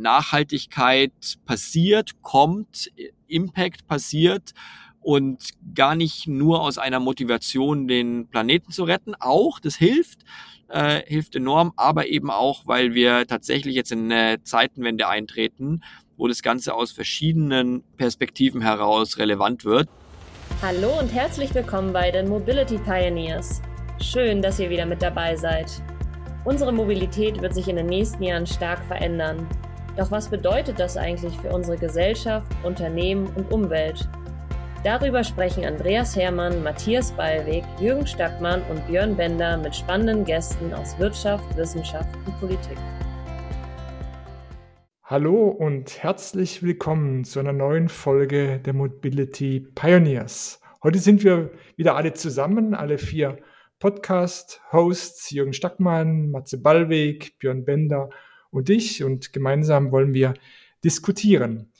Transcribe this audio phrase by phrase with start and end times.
[0.00, 1.12] Nachhaltigkeit
[1.46, 2.90] passiert, kommt,
[3.28, 4.52] Impact passiert
[5.00, 9.14] und gar nicht nur aus einer Motivation, den Planeten zu retten.
[9.18, 10.20] Auch, das hilft,
[10.68, 15.82] äh, hilft enorm, aber eben auch, weil wir tatsächlich jetzt in eine Zeitenwende eintreten,
[16.16, 19.88] wo das Ganze aus verschiedenen Perspektiven heraus relevant wird.
[20.60, 23.62] Hallo und herzlich willkommen bei den Mobility Pioneers.
[24.02, 25.82] Schön, dass ihr wieder mit dabei seid.
[26.44, 29.46] Unsere Mobilität wird sich in den nächsten Jahren stark verändern.
[29.96, 34.08] Doch was bedeutet das eigentlich für unsere Gesellschaft, Unternehmen und Umwelt?
[34.84, 40.96] Darüber sprechen Andreas Hermann, Matthias Ballweg, Jürgen Stackmann und Björn Bender mit spannenden Gästen aus
[41.00, 42.78] Wirtschaft, Wissenschaft und Politik.
[45.02, 50.60] Hallo und herzlich willkommen zu einer neuen Folge der Mobility Pioneers.
[50.84, 53.38] Heute sind wir wieder alle zusammen, alle vier
[53.80, 58.08] Podcast-Hosts, Jürgen Stackmann, Matze Ballweg, Björn Bender
[58.50, 59.04] und ich.
[59.04, 60.34] Und gemeinsam wollen wir
[60.84, 61.70] diskutieren.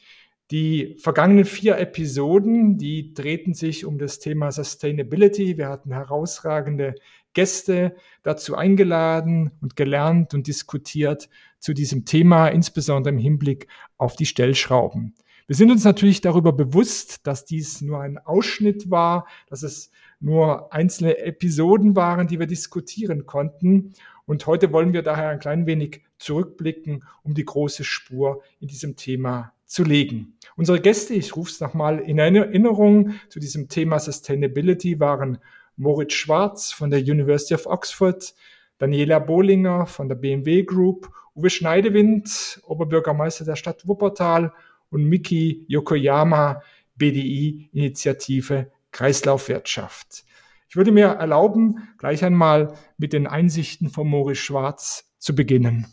[0.51, 5.57] Die vergangenen vier Episoden, die drehten sich um das Thema Sustainability.
[5.57, 6.97] Wir hatten herausragende
[7.35, 11.29] Gäste dazu eingeladen und gelernt und diskutiert
[11.61, 15.15] zu diesem Thema, insbesondere im Hinblick auf die Stellschrauben.
[15.47, 19.91] Wir sind uns natürlich darüber bewusst, dass dies nur ein Ausschnitt war, dass es
[20.21, 23.95] nur einzelne Episoden waren, die wir diskutieren konnten.
[24.27, 28.97] Und heute wollen wir daher ein klein wenig zurückblicken, um die große Spur in diesem
[28.97, 30.35] Thema zu legen.
[30.57, 35.39] Unsere Gäste, ich rufe es nochmal in Erinnerung zu diesem Thema Sustainability, waren
[35.77, 38.35] Moritz Schwarz von der University of Oxford,
[38.79, 44.53] Daniela Bohlinger von der BMW Group, Uwe Schneidewind, Oberbürgermeister der Stadt Wuppertal
[44.91, 46.63] und Miki Yokoyama,
[46.97, 50.25] BDI Initiative Kreislaufwirtschaft.
[50.69, 55.87] Ich würde mir erlauben, gleich einmal mit den Einsichten von Moritz Schwarz zu beginnen.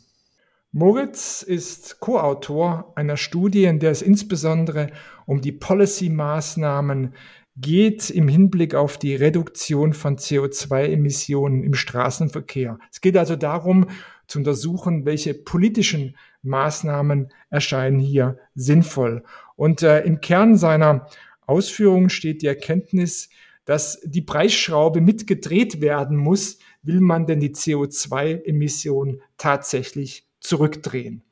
[0.78, 4.92] Moritz ist Co-Autor einer Studie, in der es insbesondere
[5.26, 7.16] um die Policy-Maßnahmen
[7.56, 12.78] geht im Hinblick auf die Reduktion von CO2-Emissionen im Straßenverkehr.
[12.92, 13.88] Es geht also darum,
[14.28, 19.24] zu untersuchen, welche politischen Maßnahmen erscheinen hier sinnvoll.
[19.56, 21.08] Und äh, im Kern seiner
[21.48, 23.30] Ausführungen steht die Erkenntnis,
[23.66, 31.24] dass die Preisschraube mitgedreht werden muss, will man denn die CO2-Emissionen tatsächlich zurückdrehen.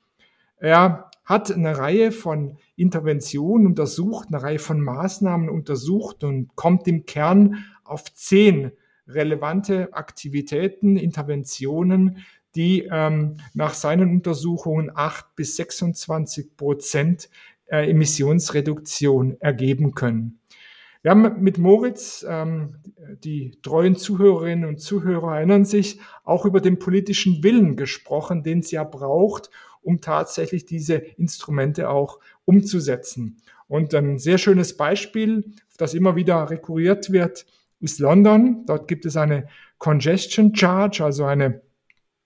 [0.57, 7.05] Er hat eine Reihe von Interventionen untersucht, eine Reihe von Maßnahmen untersucht und kommt im
[7.05, 8.71] Kern auf zehn
[9.07, 12.25] relevante Aktivitäten, Interventionen,
[12.55, 17.29] die ähm, nach seinen Untersuchungen acht bis 26 Prozent
[17.65, 20.39] äh, Emissionsreduktion ergeben können.
[21.05, 22.77] Wir haben mit Moritz, ähm,
[23.23, 28.71] die treuen Zuhörerinnen und Zuhörer erinnern sich, auch über den politischen Willen gesprochen, den es
[28.71, 29.51] ja braucht,
[29.83, 33.37] um tatsächlich diese Instrumente auch umzusetzen.
[33.67, 37.45] Und ein sehr schönes Beispiel, auf das immer wieder rekurriert wird,
[37.79, 38.63] ist London.
[38.65, 41.61] Dort gibt es eine Congestion Charge, also eine,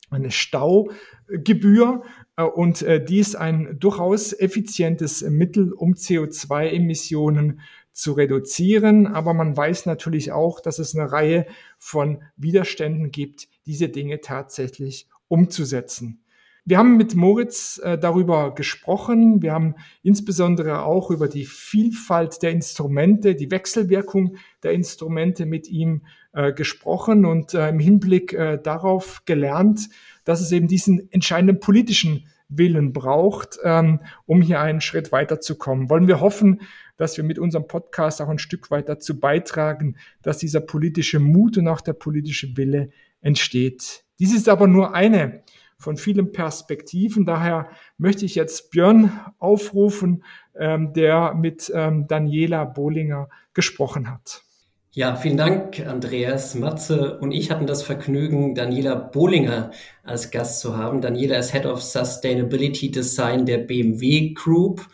[0.09, 2.03] eine Staugebühr.
[2.37, 7.59] Äh, und äh, die ist ein durchaus effizientes Mittel, um CO2-Emissionen
[8.01, 9.07] zu reduzieren.
[9.07, 11.45] Aber man weiß natürlich auch, dass es eine Reihe
[11.77, 16.23] von Widerständen gibt, diese Dinge tatsächlich umzusetzen.
[16.65, 19.41] Wir haben mit Moritz äh, darüber gesprochen.
[19.41, 19.73] Wir haben
[20.03, 27.25] insbesondere auch über die Vielfalt der Instrumente, die Wechselwirkung der Instrumente mit ihm äh, gesprochen
[27.25, 29.89] und äh, im Hinblick darauf gelernt,
[30.25, 35.89] dass es eben diesen entscheidenden politischen Willen braucht, ähm, um hier einen Schritt weiterzukommen.
[35.89, 36.61] Wollen wir hoffen,
[36.97, 41.57] dass wir mit unserem Podcast auch ein Stück weit dazu beitragen, dass dieser politische Mut
[41.57, 42.89] und auch der politische Wille
[43.21, 44.03] entsteht.
[44.19, 45.43] Dies ist aber nur eine
[45.77, 47.25] von vielen Perspektiven.
[47.25, 50.23] Daher möchte ich jetzt Björn aufrufen,
[50.55, 54.43] ähm, der mit ähm, Daniela Bohlinger gesprochen hat.
[54.91, 56.55] Ja, vielen Dank, Andreas.
[56.55, 59.69] Matze und ich hatten das Vergnügen, Daniela Bohlinger
[60.03, 60.99] als Gast zu haben.
[60.99, 64.87] Daniela ist Head of Sustainability Design der BMW Group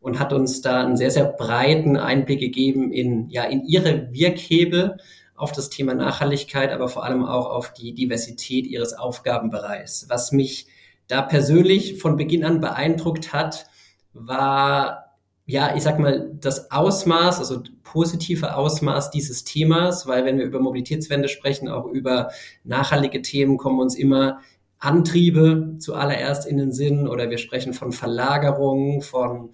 [0.00, 4.96] und hat uns da einen sehr, sehr breiten Einblick gegeben in, ja, in ihre Wirkhebel
[5.34, 10.06] auf das Thema Nachhaltigkeit, aber vor allem auch auf die Diversität ihres Aufgabenbereichs.
[10.08, 10.68] Was mich
[11.06, 13.66] da persönlich von Beginn an beeindruckt hat,
[14.14, 15.03] war,
[15.46, 20.58] ja, ich sag mal, das Ausmaß, also positive Ausmaß dieses Themas, weil wenn wir über
[20.58, 22.30] Mobilitätswende sprechen, auch über
[22.64, 24.40] nachhaltige Themen, kommen uns immer
[24.78, 29.50] Antriebe zuallererst in den Sinn oder wir sprechen von Verlagerung, von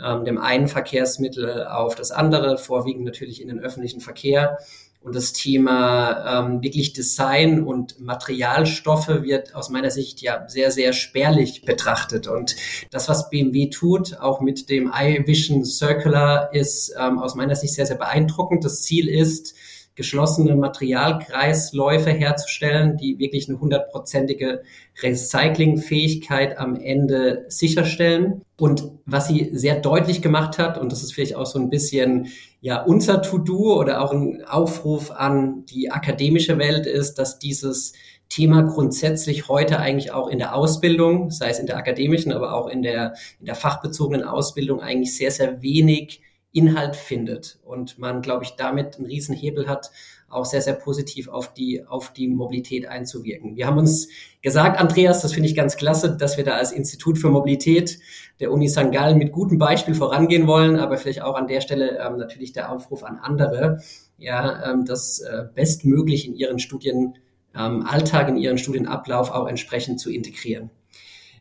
[0.00, 4.58] ähm, dem einen Verkehrsmittel auf das andere, vorwiegend natürlich in den öffentlichen Verkehr.
[5.02, 10.92] Und das Thema ähm, wirklich Design und Materialstoffe wird aus meiner Sicht ja sehr, sehr
[10.92, 12.28] spärlich betrachtet.
[12.28, 12.54] Und
[12.90, 17.86] das, was BMW tut, auch mit dem iVision Circular, ist ähm, aus meiner Sicht sehr,
[17.86, 18.64] sehr beeindruckend.
[18.64, 19.56] Das Ziel ist,
[19.94, 24.62] geschlossene Materialkreisläufe herzustellen, die wirklich eine hundertprozentige
[25.02, 28.42] Recyclingfähigkeit am Ende sicherstellen.
[28.58, 32.28] Und was sie sehr deutlich gemacht hat, und das ist vielleicht auch so ein bisschen
[32.60, 37.92] ja unser To-Do oder auch ein Aufruf an die akademische Welt ist, dass dieses
[38.32, 42.66] Thema grundsätzlich heute eigentlich auch in der Ausbildung, sei es in der akademischen, aber auch
[42.66, 46.21] in der, in der fachbezogenen Ausbildung eigentlich sehr, sehr wenig
[46.52, 49.90] Inhalt findet und man, glaube ich, damit einen riesen Hebel hat,
[50.28, 53.56] auch sehr, sehr positiv auf die, auf die Mobilität einzuwirken.
[53.56, 54.08] Wir haben uns
[54.40, 57.98] gesagt, Andreas, das finde ich ganz klasse, dass wir da als Institut für Mobilität
[58.40, 58.92] der Uni St.
[58.92, 62.72] Gallen mit gutem Beispiel vorangehen wollen, aber vielleicht auch an der Stelle ähm, natürlich der
[62.72, 63.82] Aufruf an andere,
[64.18, 67.18] ja, ähm, das äh, bestmöglich in ihren Studien
[67.54, 70.70] ähm, Alltag, in ihren Studienablauf auch entsprechend zu integrieren.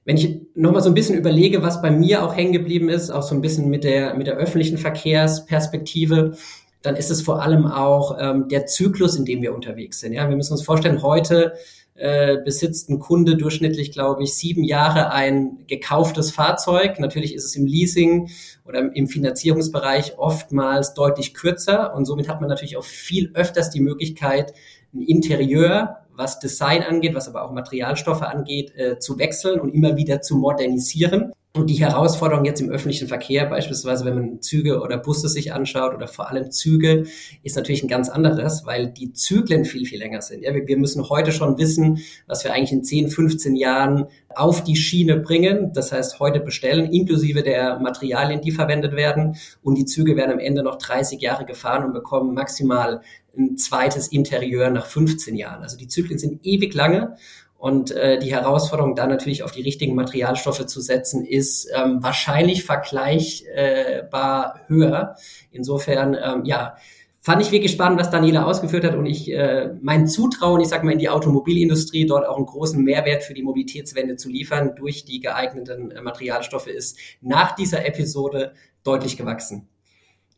[0.03, 3.23] Wenn ich nochmal so ein bisschen überlege, was bei mir auch hängen geblieben ist, auch
[3.23, 6.35] so ein bisschen mit der, mit der öffentlichen Verkehrsperspektive,
[6.81, 10.13] dann ist es vor allem auch ähm, der Zyklus, in dem wir unterwegs sind.
[10.13, 11.53] Ja, wir müssen uns vorstellen, heute
[11.93, 16.99] äh, besitzt ein Kunde durchschnittlich, glaube ich, sieben Jahre ein gekauftes Fahrzeug.
[16.99, 18.31] Natürlich ist es im Leasing
[18.65, 23.81] oder im Finanzierungsbereich oftmals deutlich kürzer und somit hat man natürlich auch viel öfters die
[23.81, 24.53] Möglichkeit,
[24.93, 29.95] ein Interieur was Design angeht, was aber auch Materialstoffe angeht, äh, zu wechseln und immer
[29.95, 31.33] wieder zu modernisieren.
[31.53, 35.93] Und die Herausforderung jetzt im öffentlichen Verkehr, beispielsweise wenn man Züge oder Busse sich anschaut
[35.93, 37.03] oder vor allem Züge,
[37.43, 40.43] ist natürlich ein ganz anderes, weil die Zyklen viel, viel länger sind.
[40.43, 44.77] Ja, wir müssen heute schon wissen, was wir eigentlich in 10, 15 Jahren auf die
[44.77, 45.73] Schiene bringen.
[45.73, 49.35] Das heißt, heute bestellen, inklusive der Materialien, die verwendet werden.
[49.61, 53.01] Und die Züge werden am Ende noch 30 Jahre gefahren und bekommen maximal
[53.37, 55.63] ein zweites Interieur nach 15 Jahren.
[55.63, 57.15] Also die Zyklen sind ewig lange
[57.61, 62.63] und äh, die Herausforderung, da natürlich auf die richtigen Materialstoffe zu setzen, ist ähm, wahrscheinlich
[62.63, 65.15] vergleichbar höher.
[65.51, 66.75] Insofern, ähm, ja,
[67.19, 70.83] fand ich wirklich spannend, was Daniela ausgeführt hat und ich äh, mein Zutrauen, ich sag
[70.83, 75.05] mal, in die Automobilindustrie dort auch einen großen Mehrwert für die Mobilitätswende zu liefern durch
[75.05, 78.53] die geeigneten äh, Materialstoffe ist nach dieser Episode
[78.83, 79.69] deutlich gewachsen.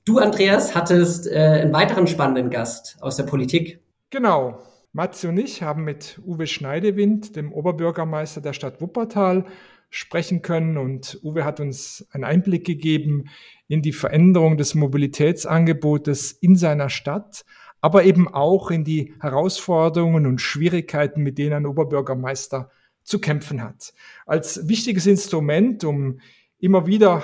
[0.04, 3.80] Du, Andreas, hattest äh, einen weiteren spannenden Gast aus der Politik.
[4.10, 4.60] Genau.
[4.96, 9.46] Matze und ich haben mit Uwe Schneidewind, dem Oberbürgermeister der Stadt Wuppertal,
[9.90, 13.26] sprechen können und Uwe hat uns einen Einblick gegeben
[13.68, 17.44] in die Veränderung des Mobilitätsangebotes in seiner Stadt,
[17.82, 22.70] aber eben auch in die Herausforderungen und Schwierigkeiten, mit denen ein Oberbürgermeister
[23.02, 23.96] zu kämpfen hat.
[24.28, 26.20] Als wichtiges Instrument, um
[26.60, 27.24] immer wieder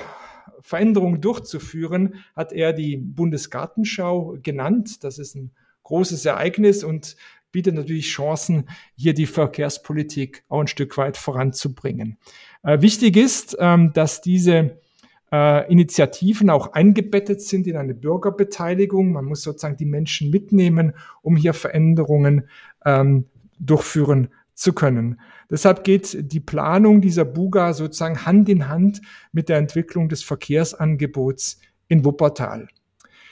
[0.61, 5.03] Veränderungen durchzuführen, hat er die Bundesgartenschau genannt.
[5.03, 5.51] Das ist ein
[5.83, 7.15] großes Ereignis und
[7.51, 12.17] bietet natürlich Chancen, hier die Verkehrspolitik auch ein Stück weit voranzubringen.
[12.63, 14.79] Äh, wichtig ist, ähm, dass diese
[15.31, 19.11] äh, Initiativen auch eingebettet sind in eine Bürgerbeteiligung.
[19.11, 22.47] Man muss sozusagen die Menschen mitnehmen, um hier Veränderungen
[22.85, 23.25] ähm,
[23.59, 25.19] durchführen zu können.
[25.49, 29.01] Deshalb geht die Planung dieser Buga sozusagen Hand in Hand
[29.31, 32.67] mit der Entwicklung des Verkehrsangebots in Wuppertal.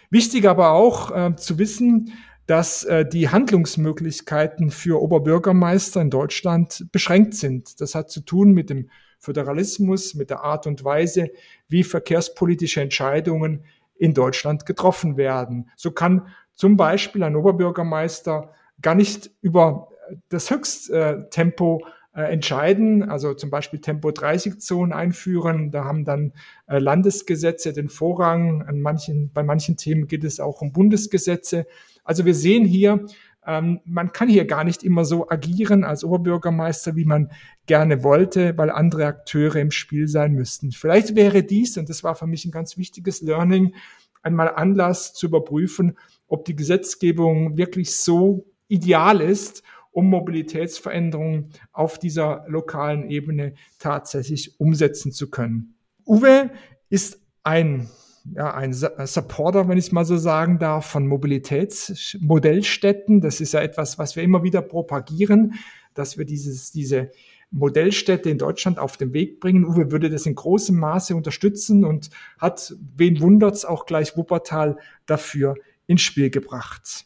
[0.09, 2.13] Wichtig aber auch äh, zu wissen,
[2.47, 7.79] dass äh, die Handlungsmöglichkeiten für Oberbürgermeister in Deutschland beschränkt sind.
[7.81, 8.89] Das hat zu tun mit dem
[9.19, 11.29] Föderalismus, mit der Art und Weise,
[11.67, 15.69] wie verkehrspolitische Entscheidungen in Deutschland getroffen werden.
[15.75, 19.89] So kann zum Beispiel ein Oberbürgermeister gar nicht über
[20.29, 21.85] das Höchsttempo
[22.17, 25.69] äh, entscheiden, also zum Beispiel Tempo 30 Zonen einführen.
[25.69, 26.33] Da haben dann
[26.65, 28.63] äh, Landesgesetze den Vorrang.
[28.63, 31.67] An manchen, bei manchen Themen geht es auch um Bundesgesetze.
[32.03, 33.05] Also wir sehen hier,
[33.45, 37.29] ähm, man kann hier gar nicht immer so agieren als Oberbürgermeister, wie man
[37.67, 40.71] gerne wollte, weil andere Akteure im Spiel sein müssten.
[40.71, 43.75] Vielleicht wäre dies, und das war für mich ein ganz wichtiges Learning,
[44.23, 45.95] einmal Anlass zu überprüfen,
[46.27, 55.11] ob die Gesetzgebung wirklich so ideal ist um Mobilitätsveränderungen auf dieser lokalen Ebene tatsächlich umsetzen
[55.11, 55.75] zu können.
[56.05, 56.49] Uwe
[56.89, 57.89] ist ein
[58.35, 63.21] ja, ein Supporter, wenn ich es mal so sagen darf, von Mobilitätsmodellstädten.
[63.21, 65.55] Das ist ja etwas, was wir immer wieder propagieren,
[65.93, 67.11] dass wir dieses, diese
[67.51, 69.63] Modellstädte in Deutschland auf den Weg bringen.
[69.65, 75.55] Uwe würde das in großem Maße unterstützen und hat, wen wundert's, auch gleich Wuppertal dafür
[75.85, 77.05] ins Spiel gebracht.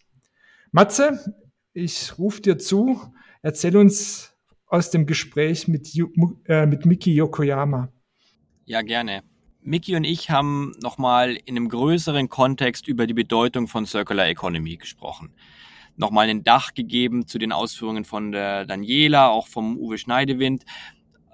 [0.71, 1.19] Matze,
[1.73, 2.99] ich rufe dir zu.
[3.41, 4.35] Erzähl uns
[4.67, 5.89] aus dem Gespräch mit,
[6.45, 7.91] äh, mit Miki Yokoyama.
[8.65, 9.23] Ja, gerne.
[9.63, 14.77] Mickey und ich haben nochmal in einem größeren Kontext über die Bedeutung von Circular Economy
[14.77, 15.35] gesprochen.
[15.97, 20.63] Nochmal ein Dach gegeben zu den Ausführungen von der Daniela, auch vom Uwe Schneidewind,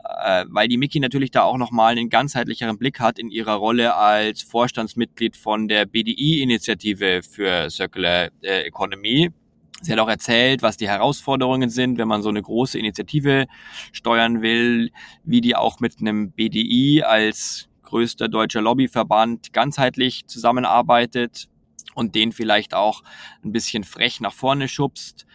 [0.04, 3.96] äh, weil die Mickey natürlich da auch nochmal einen ganzheitlicheren Blick hat in ihrer Rolle
[3.96, 9.32] als Vorstandsmitglied von der BDI-Initiative für Circular äh, Economy.
[9.82, 13.46] Sie hat auch erzählt, was die Herausforderungen sind, wenn man so eine große Initiative
[13.92, 14.92] steuern will,
[15.24, 21.48] wie die auch mit einem BDI als größter deutscher Lobbyverband ganzheitlich zusammenarbeitet
[21.94, 23.04] und den vielleicht auch
[23.44, 25.27] ein bisschen frech nach vorne schubst.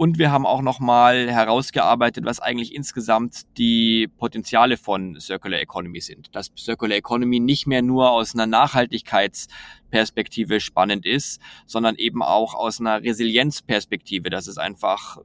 [0.00, 6.34] Und wir haben auch nochmal herausgearbeitet, was eigentlich insgesamt die Potenziale von Circular Economy sind.
[6.34, 12.80] Dass Circular Economy nicht mehr nur aus einer Nachhaltigkeitsperspektive spannend ist, sondern eben auch aus
[12.80, 15.18] einer Resilienzperspektive, dass es einfach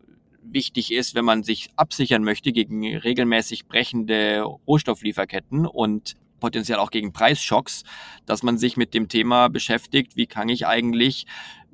[0.43, 7.13] wichtig ist, wenn man sich absichern möchte gegen regelmäßig brechende Rohstofflieferketten und potenziell auch gegen
[7.13, 7.85] Preisschocks,
[8.25, 11.27] dass man sich mit dem Thema beschäftigt, wie kann ich eigentlich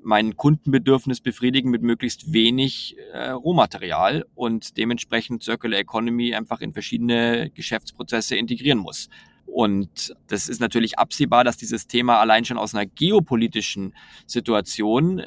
[0.04, 7.52] mein Kundenbedürfnis befriedigen mit möglichst wenig äh, Rohmaterial und dementsprechend Circular Economy einfach in verschiedene
[7.52, 9.10] Geschäftsprozesse integrieren muss.
[9.46, 13.94] Und das ist natürlich absehbar, dass dieses Thema allein schon aus einer geopolitischen
[14.26, 15.22] Situation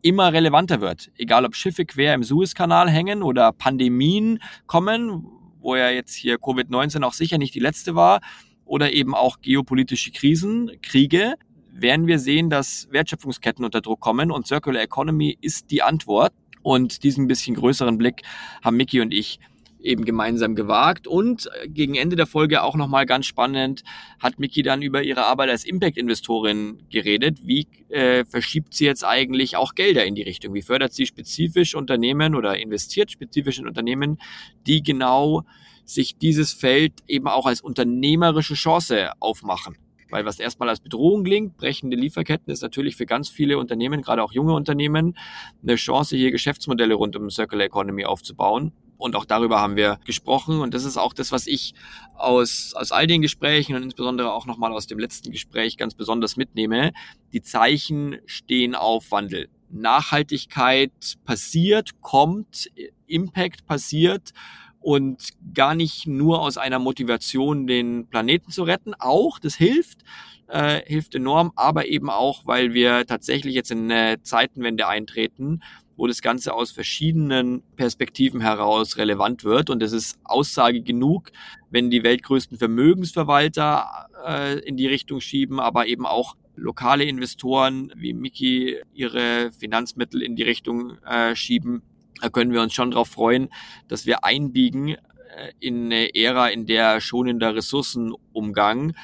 [0.00, 1.10] immer relevanter wird.
[1.16, 5.26] Egal ob Schiffe quer im Suezkanal hängen oder Pandemien kommen,
[5.60, 8.20] wo ja jetzt hier Covid-19 auch sicher nicht die letzte war,
[8.64, 11.34] oder eben auch geopolitische Krisen, Kriege,
[11.80, 16.32] werden wir sehen, dass Wertschöpfungsketten unter Druck kommen und Circular Economy ist die Antwort.
[16.62, 18.22] Und diesen bisschen größeren Blick
[18.62, 19.38] haben Mickey und ich
[19.80, 21.06] eben gemeinsam gewagt.
[21.06, 23.84] Und äh, gegen Ende der Folge auch nochmal ganz spannend,
[24.18, 27.38] hat Mickey dann über ihre Arbeit als Impact-Investorin geredet.
[27.46, 30.52] Wie äh, verschiebt sie jetzt eigentlich auch Gelder in die Richtung?
[30.52, 34.18] Wie fördert sie spezifisch Unternehmen oder investiert spezifisch in Unternehmen,
[34.66, 35.44] die genau
[35.84, 39.78] sich dieses Feld eben auch als unternehmerische Chance aufmachen.
[40.10, 44.22] Weil was erstmal als Bedrohung klingt, brechende Lieferketten ist natürlich für ganz viele Unternehmen, gerade
[44.22, 45.16] auch junge Unternehmen,
[45.62, 48.72] eine Chance, hier Geschäftsmodelle rund um Circular Economy aufzubauen.
[48.98, 50.60] Und auch darüber haben wir gesprochen.
[50.60, 51.72] Und das ist auch das, was ich
[52.14, 56.36] aus, aus all den Gesprächen und insbesondere auch nochmal aus dem letzten Gespräch ganz besonders
[56.36, 56.92] mitnehme.
[57.32, 59.48] Die Zeichen stehen auf Wandel.
[59.70, 60.90] Nachhaltigkeit
[61.24, 62.70] passiert, kommt,
[63.06, 64.32] Impact passiert
[64.80, 68.94] und gar nicht nur aus einer Motivation, den Planeten zu retten.
[68.94, 70.02] Auch, das hilft,
[70.48, 75.60] äh, hilft enorm, aber eben auch, weil wir tatsächlich jetzt in eine Zeitenwende eintreten,
[75.96, 79.68] wo das Ganze aus verschiedenen Perspektiven heraus relevant wird.
[79.68, 81.32] Und es ist Aussage genug,
[81.70, 88.12] wenn die weltgrößten Vermögensverwalter äh, in die Richtung schieben, aber eben auch lokale Investoren wie
[88.12, 91.82] Miki ihre Finanzmittel in die Richtung äh, schieben
[92.20, 93.48] da können wir uns schon darauf freuen,
[93.88, 98.94] dass wir einbiegen äh, in eine Ära, in der schonender Ressourcenumgang,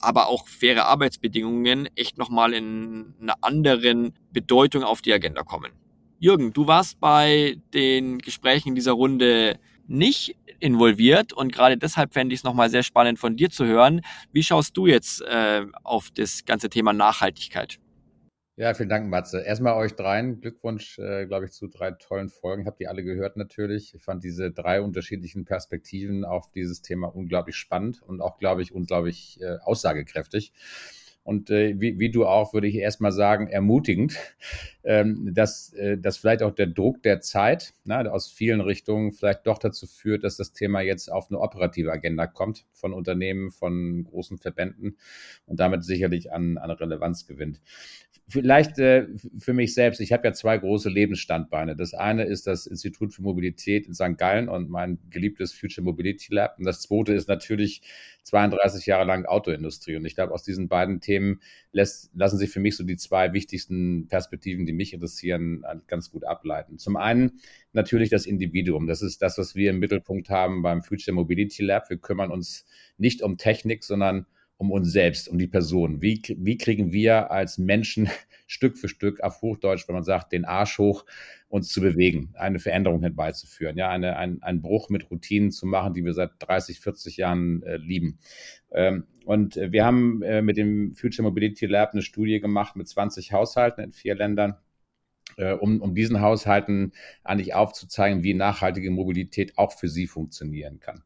[0.00, 5.72] aber auch faire Arbeitsbedingungen echt nochmal in einer anderen Bedeutung auf die Agenda kommen.
[6.18, 12.40] Jürgen, du warst bei den Gesprächen dieser Runde nicht involviert und gerade deshalb fände ich
[12.40, 14.00] es nochmal sehr spannend von dir zu hören.
[14.32, 17.78] Wie schaust du jetzt äh, auf das ganze Thema Nachhaltigkeit?
[18.58, 19.42] Ja, vielen Dank, Matze.
[19.42, 22.64] Erstmal euch dreien Glückwunsch, äh, glaube ich, zu drei tollen Folgen.
[22.64, 23.94] Habt ihr alle gehört natürlich.
[23.94, 28.72] Ich fand diese drei unterschiedlichen Perspektiven auf dieses Thema unglaublich spannend und auch, glaube ich,
[28.72, 30.54] unglaublich äh, aussagekräftig
[31.26, 34.16] und äh, wie, wie du auch, würde ich erstmal sagen, ermutigend,
[34.84, 39.44] ähm, dass, äh, dass vielleicht auch der Druck der Zeit na, aus vielen Richtungen vielleicht
[39.44, 44.04] doch dazu führt, dass das Thema jetzt auf eine operative Agenda kommt von Unternehmen, von
[44.04, 44.98] großen Verbänden
[45.46, 47.60] und damit sicherlich an, an Relevanz gewinnt.
[48.28, 49.06] Vielleicht äh,
[49.38, 51.76] für mich selbst, ich habe ja zwei große Lebensstandbeine.
[51.76, 54.18] Das eine ist das Institut für Mobilität in St.
[54.18, 56.58] Gallen und mein geliebtes Future Mobility Lab.
[56.58, 57.82] Und das zweite ist natürlich
[58.24, 59.94] 32 Jahre lang Autoindustrie.
[59.94, 61.40] Und ich glaube, aus diesen beiden Themen
[61.70, 66.24] lässt, lassen sich für mich so die zwei wichtigsten Perspektiven, die mich interessieren, ganz gut
[66.24, 66.78] ableiten.
[66.78, 67.38] Zum einen
[67.74, 68.88] natürlich das Individuum.
[68.88, 71.90] Das ist das, was wir im Mittelpunkt haben beim Future Mobility Lab.
[71.90, 72.66] Wir kümmern uns
[72.98, 74.26] nicht um Technik, sondern
[74.58, 76.00] um uns selbst, um die Person.
[76.00, 78.08] Wie, wie kriegen wir als Menschen
[78.46, 81.04] Stück für Stück auf Hochdeutsch, wenn man sagt, den Arsch hoch,
[81.48, 85.94] uns zu bewegen, eine Veränderung herbeizuführen, ja, eine, ein, einen Bruch mit Routinen zu machen,
[85.94, 88.18] die wir seit 30, 40 Jahren äh, lieben.
[88.72, 93.32] Ähm, und wir haben äh, mit dem Future Mobility Lab eine Studie gemacht mit 20
[93.32, 94.54] Haushalten in vier Ländern äh,
[95.36, 96.92] um, um diesen Haushalten
[97.24, 101.02] eigentlich aufzuzeigen, wie nachhaltige Mobilität auch für sie funktionieren kann.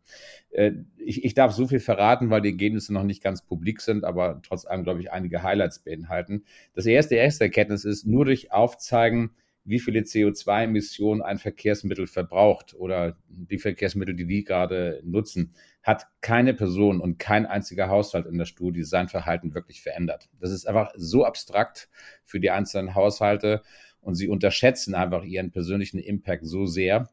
[0.50, 4.04] Äh, ich, ich darf so viel verraten, weil die Ergebnisse noch nicht ganz publik sind,
[4.04, 6.44] aber trotz allem, glaube ich, einige Highlights beinhalten.
[6.74, 9.30] Das erste, erste Erkenntnis ist, nur durch Aufzeigen,
[9.64, 16.54] wie viele CO2-Emissionen ein Verkehrsmittel verbraucht oder die Verkehrsmittel, die die gerade nutzen, hat keine
[16.54, 20.28] Person und kein einziger Haushalt in der Studie sein Verhalten wirklich verändert.
[20.40, 21.88] Das ist einfach so abstrakt
[22.24, 23.62] für die einzelnen Haushalte
[24.00, 27.08] und sie unterschätzen einfach ihren persönlichen Impact so sehr,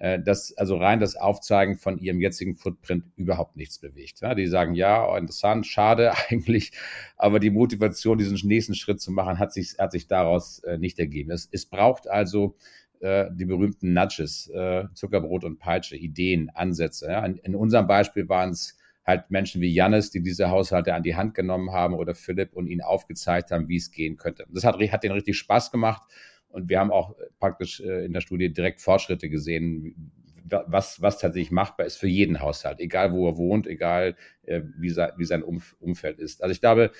[0.00, 4.22] äh, dass also rein das Aufzeigen von ihrem jetzigen Footprint überhaupt nichts bewegt.
[4.36, 6.72] Die sagen, ja, oh, interessant, schade eigentlich,
[7.16, 10.98] aber die Motivation, diesen nächsten Schritt zu machen, hat sich, hat sich daraus äh, nicht
[10.98, 11.30] ergeben.
[11.30, 12.56] Es, es braucht also
[13.00, 14.50] äh, die berühmten Nudges,
[14.94, 17.38] Zuckerbrot und Peitsche, Ideen, Ansätze.
[17.42, 21.34] In unserem Beispiel waren es halt Menschen wie Jannis, die diese Haushalte an die Hand
[21.34, 24.46] genommen haben oder Philipp und ihnen aufgezeigt haben, wie es gehen könnte.
[24.48, 26.02] Das hat, hat denen richtig Spaß gemacht
[26.50, 30.12] und wir haben auch praktisch äh, in der Studie direkt Fortschritte gesehen,
[30.44, 34.90] was, was tatsächlich machbar ist für jeden Haushalt, egal wo er wohnt, egal äh, wie,
[34.90, 36.42] sein, wie sein Umfeld ist.
[36.42, 36.90] Also ich glaube,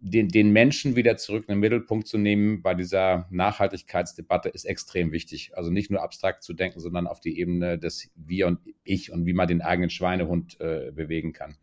[0.00, 5.10] den, den Menschen wieder zurück in den Mittelpunkt zu nehmen bei dieser Nachhaltigkeitsdebatte ist extrem
[5.10, 5.50] wichtig.
[5.56, 9.26] Also nicht nur abstrakt zu denken, sondern auf die Ebene des Wir und Ich und
[9.26, 11.56] wie man den eigenen Schweinehund äh, bewegen kann.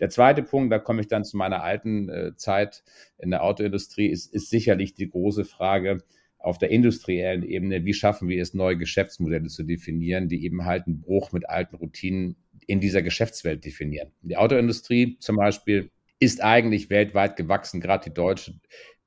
[0.00, 2.82] Der zweite Punkt, da komme ich dann zu meiner alten äh, Zeit
[3.18, 6.02] in der Autoindustrie, ist, ist sicherlich die große Frage
[6.44, 10.86] auf der industriellen Ebene, wie schaffen wir es, neue Geschäftsmodelle zu definieren, die eben halt
[10.86, 12.36] einen Bruch mit alten Routinen
[12.66, 14.10] in dieser Geschäftswelt definieren.
[14.22, 18.54] Die Autoindustrie zum Beispiel ist eigentlich weltweit gewachsen, gerade die deutsche,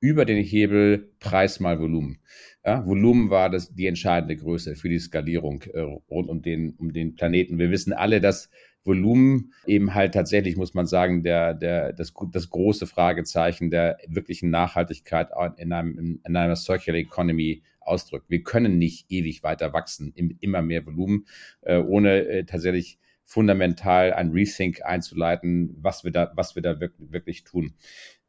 [0.00, 2.18] über den Hebel Preis mal Volumen.
[2.64, 6.92] Ja, Volumen war das die entscheidende Größe für die Skalierung äh, rund um den, um
[6.92, 7.58] den Planeten.
[7.58, 8.50] Wir wissen alle, dass
[8.84, 14.50] Volumen eben halt tatsächlich, muss man sagen, der, der, das, das große Fragezeichen der wirklichen
[14.50, 18.26] Nachhaltigkeit in, einem, in einer Circular Economy ausdrückt.
[18.28, 21.26] Wir können nicht ewig weiter wachsen, immer mehr Volumen,
[21.62, 27.12] äh, ohne äh, tatsächlich fundamental ein Rethink einzuleiten, was wir da, was wir da wirklich,
[27.12, 27.74] wirklich tun.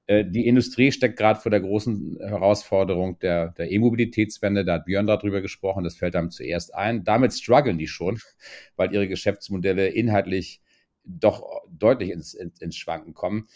[0.10, 4.66] Äh, die Industrie steckt gerade vor der großen Herausforderung der, der E-Mobilitätswende.
[4.66, 5.84] Da hat Björn darüber gesprochen.
[5.84, 7.04] Das fällt einem zuerst ein.
[7.04, 8.20] Damit strugglen die schon,
[8.76, 10.62] weil ihre Geschäftsmodelle inhaltlich
[11.06, 13.48] doch deutlich ins, ins, Schwanken kommen.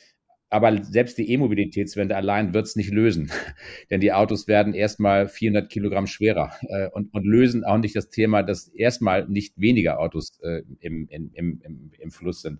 [0.49, 3.31] Aber selbst die E-Mobilitätswende allein wird es nicht lösen.
[3.89, 8.11] Denn die Autos werden erstmal 400 Kilogramm schwerer äh, und, und, lösen auch nicht das
[8.11, 12.59] Thema, dass erstmal nicht weniger Autos äh, im, im, im, im, Fluss sind.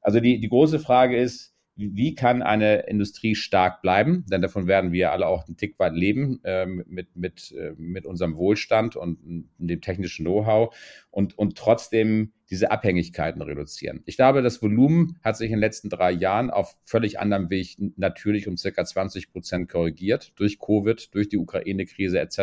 [0.00, 4.24] Also die, die große Frage ist, wie kann eine Industrie stark bleiben?
[4.30, 8.06] Denn davon werden wir alle auch einen Tick weit leben, äh, mit, mit, äh, mit
[8.06, 9.18] unserem Wohlstand und
[9.58, 10.74] dem technischen Know-how
[11.10, 14.02] und, und trotzdem diese Abhängigkeiten reduzieren.
[14.06, 17.76] Ich glaube, das Volumen hat sich in den letzten drei Jahren auf völlig anderem Weg
[17.96, 20.32] natürlich um circa 20 Prozent korrigiert.
[20.36, 22.38] Durch Covid, durch die Ukraine-Krise etc.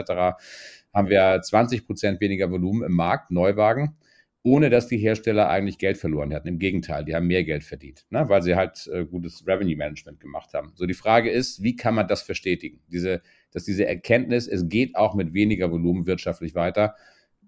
[0.94, 3.96] haben wir 20 Prozent weniger Volumen im Markt, Neuwagen
[4.44, 6.50] ohne dass die Hersteller eigentlich Geld verloren hatten.
[6.50, 8.28] Im Gegenteil, die haben mehr Geld verdient, ne?
[8.28, 10.74] weil sie halt äh, gutes Revenue Management gemacht haben.
[10.76, 12.82] So die Frage ist, wie kann man das verstetigen?
[12.92, 16.96] Diese, dass diese Erkenntnis, es geht auch mit weniger Volumen wirtschaftlich weiter,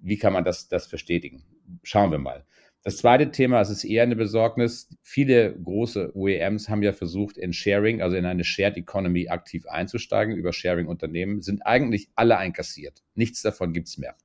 [0.01, 1.43] wie kann man das, das verstetigen?
[1.83, 2.45] Schauen wir mal.
[2.85, 4.87] Das zweite Thema, es ist eher eine Besorgnis.
[5.01, 10.35] Viele große OEMs haben ja versucht, in Sharing, also in eine Shared Economy aktiv einzusteigen
[10.35, 13.03] über Sharing-Unternehmen, sind eigentlich alle einkassiert.
[13.15, 14.15] Nichts davon gibt's mehr,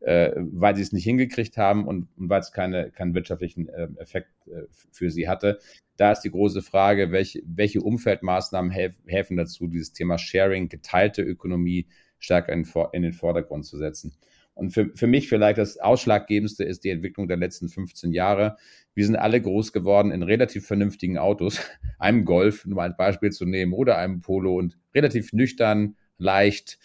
[0.00, 3.88] äh, weil sie es nicht hingekriegt haben und, und weil es keine, keinen wirtschaftlichen äh,
[3.98, 5.58] Effekt äh, für sie hatte.
[5.98, 11.20] Da ist die große Frage, welche, welche Umfeldmaßnahmen helf, helfen dazu, dieses Thema Sharing, geteilte
[11.20, 11.86] Ökonomie
[12.18, 14.14] stärker in, in den Vordergrund zu setzen.
[14.58, 18.56] Und für, für mich vielleicht das Ausschlaggebendste ist die Entwicklung der letzten 15 Jahre.
[18.92, 21.60] Wir sind alle groß geworden in relativ vernünftigen Autos,
[22.00, 26.80] einem Golf, um ein Beispiel zu nehmen, oder einem Polo und relativ nüchtern, leicht,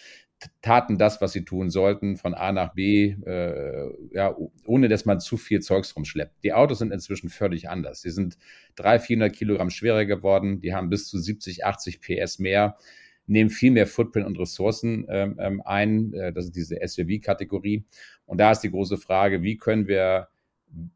[0.61, 5.19] taten das, was sie tun sollten, von A nach B, äh, ja, ohne dass man
[5.19, 6.43] zu viel Zeugs rumschleppt.
[6.43, 8.01] Die Autos sind inzwischen völlig anders.
[8.01, 8.37] Sie sind
[8.75, 12.77] 300, 400 Kilogramm schwerer geworden, die haben bis zu 70, 80 PS mehr
[13.25, 16.13] nehmen viel mehr Footprint und Ressourcen ähm, ähm ein.
[16.13, 17.85] Äh, das ist diese SUV-Kategorie.
[18.25, 20.29] Und da ist die große Frage, wie können wir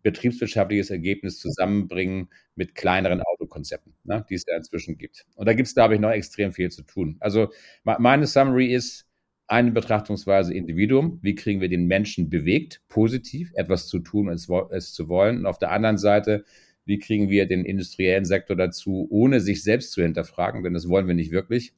[0.03, 5.25] betriebswirtschaftliches Ergebnis zusammenbringen mit kleineren Autokonzepten, ne, die es da inzwischen gibt.
[5.35, 7.17] Und da gibt es, glaube ich, noch extrem viel zu tun.
[7.19, 7.51] Also
[7.83, 9.05] meine Summary ist
[9.47, 11.19] eine Betrachtungsweise Individuum.
[11.21, 15.39] Wie kriegen wir den Menschen bewegt, positiv etwas zu tun, es, es zu wollen?
[15.39, 16.43] Und auf der anderen Seite,
[16.85, 21.07] wie kriegen wir den industriellen Sektor dazu, ohne sich selbst zu hinterfragen, denn das wollen
[21.07, 21.73] wir nicht wirklich,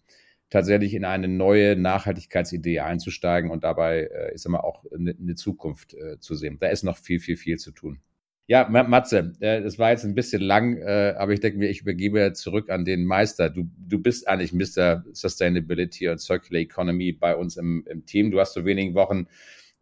[0.50, 5.94] tatsächlich in eine neue Nachhaltigkeitsidee einzusteigen und dabei, äh, ist immer auch eine, eine Zukunft
[5.94, 6.58] äh, zu sehen.
[6.60, 8.00] Da ist noch viel, viel, viel zu tun.
[8.48, 11.82] Ja, Matze, äh, das war jetzt ein bisschen lang, äh, aber ich denke mir, ich
[11.82, 13.52] übergebe zurück an den Meister.
[13.52, 15.04] Du, du bist eigentlich Mr.
[15.14, 18.32] Sustainability und Circular Economy bei uns im, im Team.
[18.32, 19.28] Du hast vor wenigen Wochen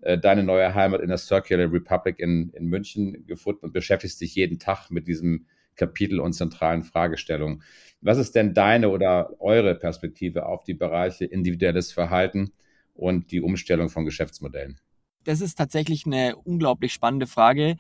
[0.02, 4.36] äh, deine neue Heimat in der Circular Republic in, in München gefunden und beschäftigst dich
[4.36, 5.46] jeden Tag mit diesem
[5.78, 7.64] Kapitel und zentralen Fragestellungen.
[8.02, 12.52] Was ist denn deine oder eure Perspektive auf die Bereiche individuelles Verhalten
[12.94, 14.80] und die Umstellung von Geschäftsmodellen?
[15.24, 17.76] Das ist tatsächlich eine unglaublich spannende Frage.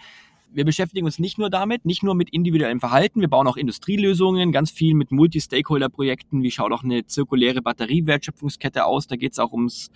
[0.51, 4.51] Wir beschäftigen uns nicht nur damit, nicht nur mit individuellem Verhalten, wir bauen auch Industrielösungen,
[4.51, 6.41] ganz viel mit Multi-Stakeholder-Projekten.
[6.41, 9.07] Wie schaut auch eine zirkuläre Batteriewertschöpfungskette aus?
[9.07, 9.91] Da geht es auch ums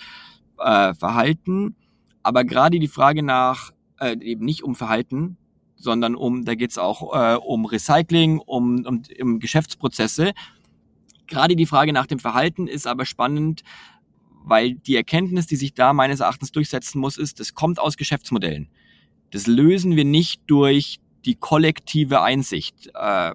[0.60, 1.76] äh, Verhalten.
[2.24, 5.38] Aber gerade die Frage nach, äh, eben nicht um Verhalten,
[5.82, 10.32] sondern um, da geht es auch äh, um Recycling, um, um, um Geschäftsprozesse.
[11.28, 13.63] Gerade die Frage nach dem Verhalten ist aber spannend,
[14.44, 18.70] weil die Erkenntnis, die sich da meines Erachtens durchsetzen muss, ist, das kommt aus Geschäftsmodellen.
[19.32, 22.91] Das lösen wir nicht durch die kollektive Einsicht.
[22.94, 23.34] Äh,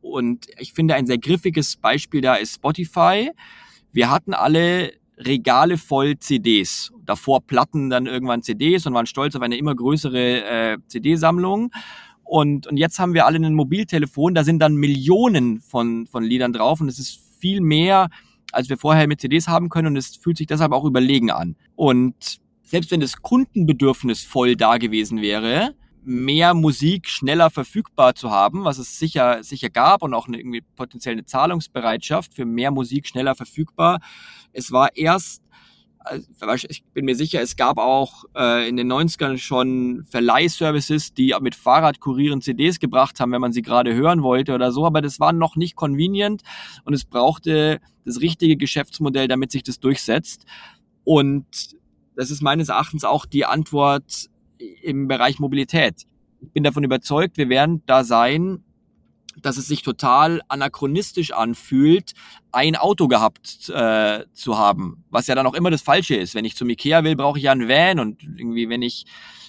[0.00, 3.30] und ich finde, ein sehr griffiges Beispiel da ist Spotify.
[3.92, 6.92] Wir hatten alle Regale voll CDs.
[7.04, 11.70] Davor Platten, dann irgendwann CDs und waren stolz auf eine immer größere äh, CD-Sammlung.
[12.24, 16.52] Und, und jetzt haben wir alle ein Mobiltelefon, da sind dann Millionen von, von Liedern
[16.52, 18.08] drauf und es ist viel mehr,
[18.50, 21.56] als wir vorher mit CDs haben können und es fühlt sich deshalb auch überlegen an.
[21.76, 28.64] Und selbst wenn das Kundenbedürfnis voll da gewesen wäre, mehr Musik schneller verfügbar zu haben,
[28.64, 33.06] was es sicher, sicher gab und auch eine, irgendwie potenziell eine Zahlungsbereitschaft für mehr Musik
[33.06, 34.00] schneller verfügbar.
[34.54, 35.42] Es war erst,
[35.98, 36.26] also,
[36.68, 41.54] ich bin mir sicher, es gab auch äh, in den 90ern schon Verleihservices, die mit
[41.54, 45.32] Fahrradkurieren CDs gebracht haben, wenn man sie gerade hören wollte oder so, aber das war
[45.32, 46.42] noch nicht convenient
[46.84, 50.44] und es brauchte das richtige Geschäftsmodell, damit sich das durchsetzt.
[51.04, 51.46] Und
[52.16, 54.30] das ist meines Erachtens auch die Antwort
[54.82, 56.06] im Bereich Mobilität.
[56.40, 58.62] Ich bin davon überzeugt, wir werden da sein,
[59.42, 62.12] dass es sich total anachronistisch anfühlt,
[62.52, 66.34] ein Auto gehabt äh, zu haben, was ja dann auch immer das Falsche ist.
[66.34, 69.04] Wenn ich zum Ikea will, brauche ich ja einen Van und irgendwie, wenn ich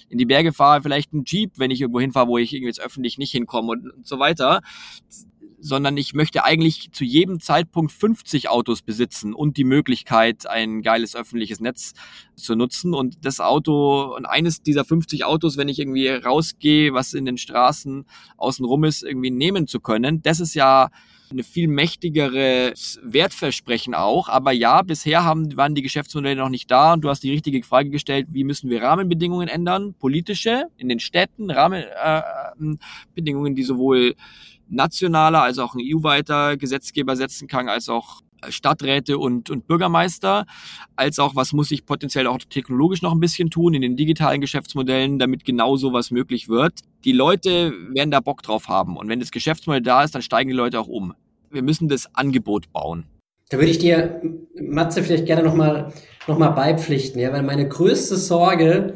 [0.08, 2.80] in die Berge fahre, vielleicht einen Jeep, wenn ich irgendwo hinfahre, wo ich irgendwie jetzt
[2.80, 4.60] öffentlich nicht hinkomme und, und so weiter
[5.66, 11.16] sondern ich möchte eigentlich zu jedem Zeitpunkt 50 Autos besitzen und die Möglichkeit, ein geiles
[11.16, 11.94] öffentliches Netz
[12.36, 12.94] zu nutzen.
[12.94, 17.36] Und das Auto und eines dieser 50 Autos, wenn ich irgendwie rausgehe, was in den
[17.36, 20.90] Straßen außenrum ist, irgendwie nehmen zu können, das ist ja
[21.30, 24.28] eine viel mächtigere Wertversprechen auch.
[24.28, 27.60] Aber ja, bisher haben, waren die Geschäftsmodelle noch nicht da und du hast die richtige
[27.64, 29.94] Frage gestellt, wie müssen wir Rahmenbedingungen ändern?
[29.98, 34.14] Politische in den Städten, Rahmenbedingungen, äh, die sowohl
[34.68, 40.46] nationaler als auch ein EU-weiter Gesetzgeber setzen kann, als auch Stadträte und, und Bürgermeister,
[40.94, 44.40] als auch was muss ich potenziell auch technologisch noch ein bisschen tun in den digitalen
[44.40, 46.80] Geschäftsmodellen, damit genau sowas möglich wird.
[47.04, 50.50] Die Leute werden da Bock drauf haben und wenn das Geschäftsmodell da ist, dann steigen
[50.50, 51.14] die Leute auch um.
[51.50, 53.06] Wir müssen das Angebot bauen.
[53.48, 54.20] Da würde ich dir,
[54.60, 55.92] Matze, vielleicht gerne nochmal
[56.26, 58.94] noch mal beipflichten, ja, weil meine größte Sorge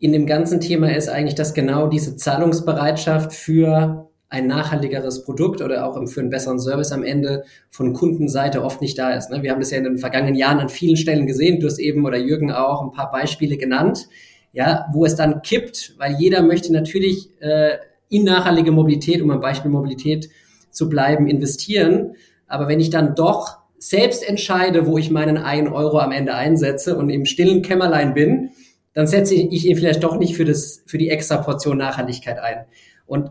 [0.00, 5.86] in dem ganzen Thema ist eigentlich, dass genau diese Zahlungsbereitschaft für ein nachhaltigeres Produkt oder
[5.86, 9.30] auch für einen besseren Service am Ende von Kundenseite oft nicht da ist.
[9.30, 9.42] Ne?
[9.42, 11.60] Wir haben das ja in den vergangenen Jahren an vielen Stellen gesehen.
[11.60, 14.08] Du hast eben oder Jürgen auch ein paar Beispiele genannt,
[14.52, 17.76] ja, wo es dann kippt, weil jeder möchte natürlich äh,
[18.08, 20.28] in nachhaltige Mobilität, um am Beispiel Mobilität
[20.70, 22.16] zu bleiben, investieren.
[22.48, 26.96] Aber wenn ich dann doch selbst entscheide, wo ich meinen einen Euro am Ende einsetze
[26.96, 28.50] und im stillen Kämmerlein bin,
[28.94, 32.64] dann setze ich ihn vielleicht doch nicht für, das, für die extra Portion Nachhaltigkeit ein.
[33.06, 33.30] Und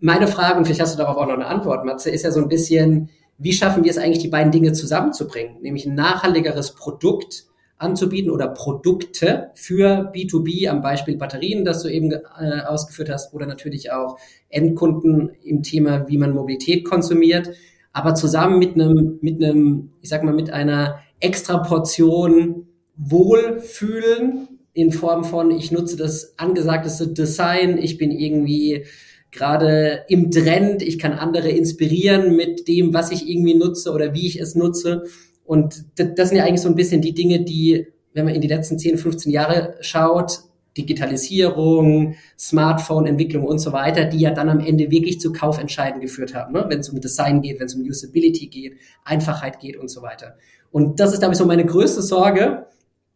[0.00, 2.40] meine Frage, und vielleicht hast du darauf auch noch eine Antwort, Matze, ist ja so
[2.40, 5.60] ein bisschen, wie schaffen wir es eigentlich, die beiden Dinge zusammenzubringen?
[5.60, 7.46] Nämlich ein nachhaltigeres Produkt
[7.78, 13.46] anzubieten oder Produkte für B2B, am Beispiel Batterien, das du eben äh, ausgeführt hast, oder
[13.46, 14.18] natürlich auch
[14.48, 17.50] Endkunden im Thema, wie man Mobilität konsumiert,
[17.92, 24.92] aber zusammen mit einem, mit einem, ich sag mal, mit einer extra Portion Wohlfühlen in
[24.92, 28.86] Form von, ich nutze das angesagteste Design, ich bin irgendwie
[29.32, 34.26] gerade im Trend, ich kann andere inspirieren mit dem, was ich irgendwie nutze oder wie
[34.26, 35.04] ich es nutze.
[35.44, 38.48] Und das sind ja eigentlich so ein bisschen die Dinge, die, wenn man in die
[38.48, 40.40] letzten 10, 15 Jahre schaut,
[40.76, 46.52] Digitalisierung, Smartphone-Entwicklung und so weiter, die ja dann am Ende wirklich zu Kaufentscheiden geführt haben,
[46.52, 46.64] ne?
[46.68, 50.36] wenn es um Design geht, wenn es um Usability geht, Einfachheit geht und so weiter.
[50.70, 52.66] Und das ist, glaube ich, so meine größte Sorge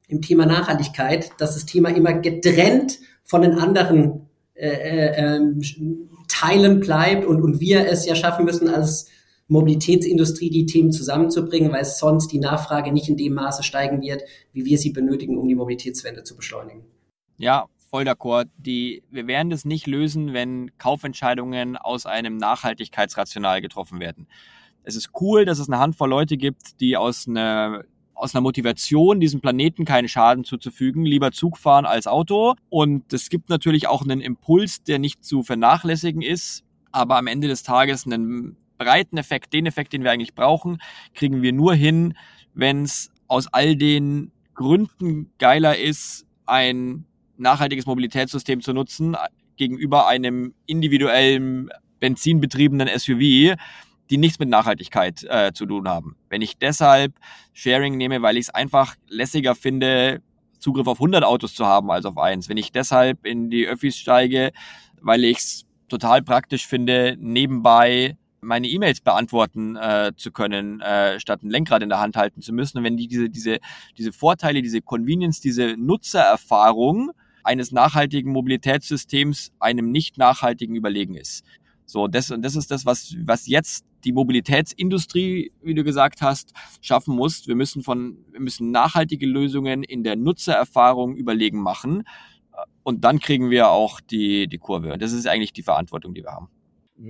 [0.09, 4.26] im Thema Nachhaltigkeit, dass das Thema immer getrennt von den anderen
[4.57, 5.61] äh, äh, ähm,
[6.29, 9.07] Teilen bleibt und, und wir es ja schaffen müssen als
[9.49, 14.65] Mobilitätsindustrie die Themen zusammenzubringen, weil sonst die Nachfrage nicht in dem Maße steigen wird, wie
[14.65, 16.85] wir sie benötigen, um die Mobilitätswende zu beschleunigen.
[17.37, 18.47] Ja, voll d'accord.
[18.57, 24.27] Die, wir werden das nicht lösen, wenn Kaufentscheidungen aus einem Nachhaltigkeitsrational getroffen werden.
[24.83, 27.85] Es ist cool, dass es eine Handvoll Leute gibt, die aus einer
[28.17, 32.55] aus einer Motivation, diesem Planeten keinen Schaden zuzufügen, lieber Zug fahren als Auto.
[32.71, 37.47] Und es gibt natürlich auch einen Impuls, der nicht zu vernachlässigen ist, aber am Ende
[37.47, 40.79] des Tages einen breiten Effekt, den Effekt, den wir eigentlich brauchen,
[41.15, 42.15] kriegen wir nur hin,
[42.55, 47.05] wenn es aus all den Gründen geiler ist, ein
[47.37, 49.17] nachhaltiges Mobilitätssystem zu nutzen,
[49.57, 53.57] gegenüber einem individuellen benzinbetriebenen SUV,
[54.11, 56.17] die nichts mit Nachhaltigkeit äh, zu tun haben.
[56.29, 57.15] Wenn ich deshalb
[57.53, 60.23] Sharing nehme, weil ich es einfach lässiger finde,
[60.59, 62.49] Zugriff auf 100 Autos zu haben als auf eins.
[62.49, 64.53] Wenn ich deshalb in die Öffis steige,
[65.01, 71.43] weil ich es total praktisch finde, nebenbei meine E-Mails beantworten äh, zu können, äh, statt
[71.43, 72.79] ein Lenkrad in der Hand halten zu müssen.
[72.79, 73.59] Und wenn die diese, diese,
[73.99, 77.11] diese Vorteile, diese Convenience, diese Nutzererfahrung
[77.43, 81.45] eines nachhaltigen Mobilitätssystems einem nicht nachhaltigen überlegen ist.
[81.87, 87.15] So, das, das ist das, was, was jetzt die Mobilitätsindustrie, wie du gesagt hast, schaffen
[87.15, 87.47] muss.
[87.47, 92.05] Wir müssen von, wir müssen nachhaltige Lösungen in der Nutzererfahrung überlegen machen.
[92.83, 94.93] Und dann kriegen wir auch die, die Kurve.
[94.93, 96.51] Und das ist eigentlich die Verantwortung, die wir haben.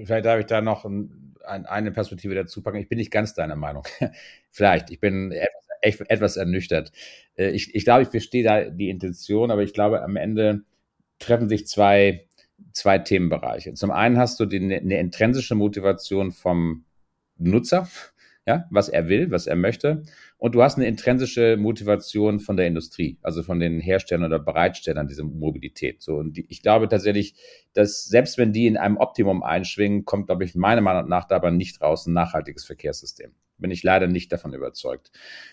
[0.05, 2.79] Vielleicht darf ich da noch ein, eine Perspektive dazu packen.
[2.79, 3.85] Ich bin nicht ganz deiner Meinung.
[4.51, 4.91] Vielleicht.
[4.91, 5.33] Ich bin
[5.81, 6.93] etwas, etwas ernüchtert.
[7.37, 10.63] Äh, ich, ich glaube, ich verstehe da die Intention, aber ich glaube, am Ende
[11.19, 12.27] treffen sich zwei,
[12.73, 13.75] zwei Themenbereiche.
[13.75, 16.85] Zum einen hast du die, eine intrinsische Motivation vom
[17.39, 17.89] Nutzer,
[18.47, 20.03] ja, was er will, was er möchte.
[20.39, 25.09] Und du hast eine intrinsische Motivation von der Industrie, also von den Herstellern oder Bereitstellern
[25.09, 26.01] dieser Mobilität.
[26.01, 27.35] So, und ich glaube tatsächlich,
[27.73, 31.51] dass selbst wenn die in einem Optimum einschwingen, kommt, glaube ich, meiner Meinung nach dabei
[31.51, 33.33] nicht raus ein nachhaltiges Verkehrssystem.
[33.59, 35.11] Bin ich leider nicht davon überzeugt.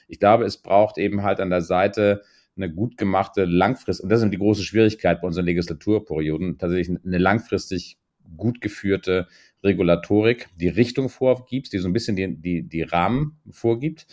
[0.07, 2.21] Ich glaube, es braucht eben halt an der Seite
[2.55, 7.17] eine gut gemachte, langfristig, und das ist die große Schwierigkeit bei unseren Legislaturperioden, tatsächlich eine
[7.17, 7.97] langfristig
[8.37, 9.27] gut geführte
[9.63, 14.07] Regulatorik, die Richtung vorgibt, die so ein bisschen die, die, die Rahmen vorgibt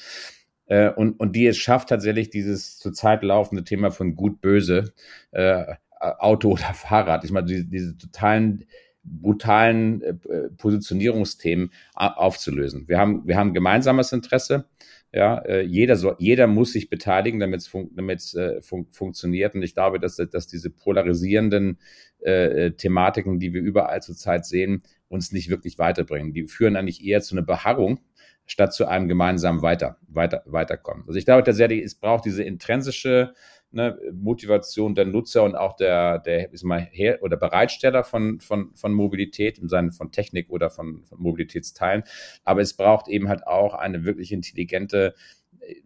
[0.66, 4.92] äh, und, und die es schafft, tatsächlich dieses zurzeit laufende Thema von gut-böse,
[5.32, 5.64] äh,
[6.00, 8.64] Auto oder Fahrrad, ich meine, diese, diese totalen
[9.02, 10.14] brutalen äh,
[10.56, 12.86] Positionierungsthemen aufzulösen.
[12.86, 14.66] Wir haben, wir haben gemeinsames Interesse.
[15.12, 19.54] Ja, äh, jeder, so, jeder muss sich beteiligen, damit es fun äh, fun funktioniert.
[19.54, 21.78] Und ich glaube, dass, dass diese polarisierenden
[22.22, 26.32] äh, äh, Thematiken, die wir überall zurzeit sehen, uns nicht wirklich weiterbringen.
[26.32, 27.98] Die führen eigentlich eher zu einer Beharrung
[28.46, 31.04] statt zu einem gemeinsamen Weiter, weiter, Weiterkommen.
[31.06, 33.32] Also ich glaube tatsächlich, es braucht diese intrinsische
[33.72, 38.74] ne, Motivation der Nutzer und auch der, der ist mal her oder Bereitsteller von, von,
[38.74, 42.04] von Mobilität im Sinne von Technik oder von, von Mobilitätsteilen.
[42.44, 45.14] Aber es braucht eben halt auch eine wirklich intelligente,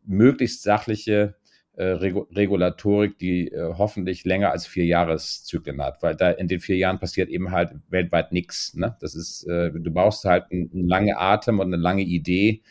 [0.05, 1.37] möglichst sachliche
[1.77, 6.77] äh, Regulatorik, die äh, hoffentlich länger als vier Jahreszyklen hat, weil da in den vier
[6.77, 8.75] Jahren passiert eben halt weltweit nichts.
[8.75, 8.97] Ne?
[9.01, 12.63] Das ist, äh, du brauchst halt einen, einen lange Atem und eine lange Idee,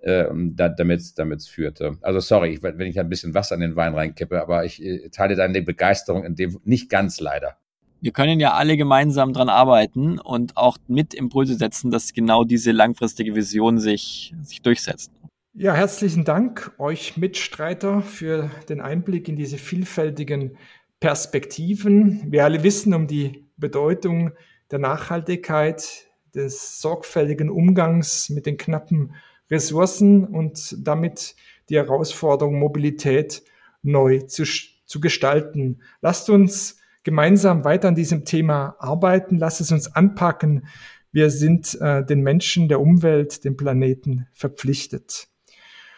[0.00, 1.80] äh, damit es führt.
[2.00, 5.08] Also sorry, ich, wenn ich ein bisschen Wasser in den Wein reinkippe, aber ich äh,
[5.10, 7.56] teile deine Begeisterung in dem nicht ganz leider.
[8.02, 12.72] Wir können ja alle gemeinsam dran arbeiten und auch mit Impulse setzen, dass genau diese
[12.72, 15.12] langfristige Vision sich, sich durchsetzt.
[15.52, 20.56] Ja, herzlichen Dank euch Mitstreiter für den Einblick in diese vielfältigen
[21.00, 22.22] Perspektiven.
[22.32, 24.32] Wir alle wissen um die Bedeutung
[24.70, 29.14] der Nachhaltigkeit, des sorgfältigen Umgangs mit den knappen
[29.50, 31.34] Ressourcen und damit
[31.68, 33.42] die Herausforderung, Mobilität
[33.82, 34.44] neu zu,
[34.84, 35.80] zu gestalten.
[36.00, 39.38] Lasst uns gemeinsam weiter an diesem Thema arbeiten.
[39.38, 40.66] Lasst es uns anpacken.
[41.12, 45.28] Wir sind äh, den Menschen, der Umwelt, dem Planeten verpflichtet.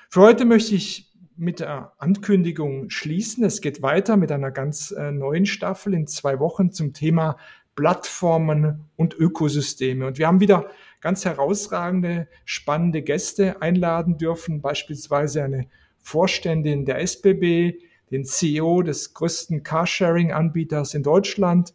[0.09, 3.45] Für heute möchte ich mit der Ankündigung schließen.
[3.45, 7.37] Es geht weiter mit einer ganz äh, neuen Staffel in zwei Wochen zum Thema
[7.75, 10.07] Plattformen und Ökosysteme.
[10.07, 15.67] Und wir haben wieder ganz herausragende, spannende Gäste einladen dürfen, beispielsweise eine
[15.99, 17.81] Vorständin der SBB,
[18.11, 21.73] den CEO des größten Carsharing-Anbieters in Deutschland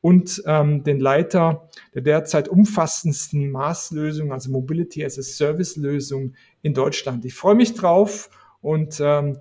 [0.00, 7.24] und ähm, den Leiter der derzeit umfassendsten Maßlösung, also Mobility as a Service-Lösung in Deutschland.
[7.24, 8.30] Ich freue mich drauf
[8.60, 9.38] und, ähm,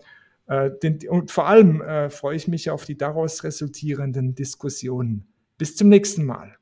[0.47, 5.27] äh, den, und vor allem äh, freue ich mich auf die daraus resultierenden Diskussionen.
[5.57, 6.55] Bis zum nächsten Mal.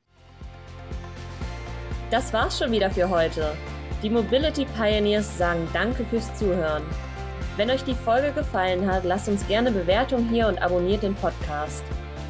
[2.12, 3.56] Das war's schon wieder für heute.
[4.02, 6.84] Die Mobility Pioneers sagen Danke fürs Zuhören.
[7.58, 11.84] Wenn euch die Folge gefallen hat, lasst uns gerne Bewertung hier und abonniert den Podcast.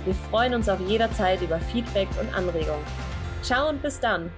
[0.06, 2.86] Wir freuen uns auf jederzeit über Feedback und Anregungen.
[3.42, 4.32] Ciao und bis dann!